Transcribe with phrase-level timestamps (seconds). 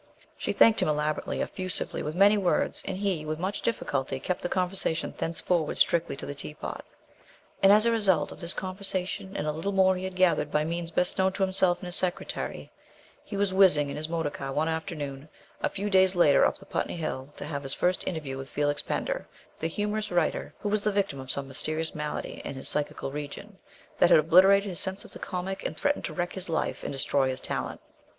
[0.35, 4.49] She thanked him elaborately, effusively, with many words, and he, with much difficulty, kept the
[4.49, 6.83] conversation thenceforward strictly to the teapot.
[7.61, 10.63] And, as a result of this conversation, and a little more he had gathered by
[10.63, 12.71] means best known to himself and his secretary,
[13.23, 15.29] he was whizzing in his motor car one afternoon
[15.61, 18.81] a few days later up the Putney Hill to have his first interview with Felix
[18.81, 19.27] Pender,
[19.59, 23.59] the humorous writer who was the victim of some mysterious malady in his "psychical region"
[23.99, 26.91] that had obliterated his sense of the comic and threatened to wreck his life and
[26.91, 27.79] destroy his talent.